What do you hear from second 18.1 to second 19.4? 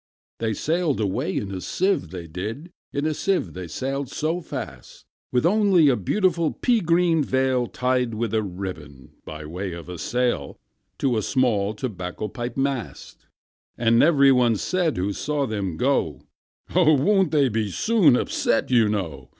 upset, you know?